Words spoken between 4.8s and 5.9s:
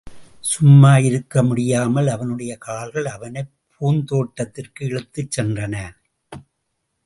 இழுத்துச் சென்றன.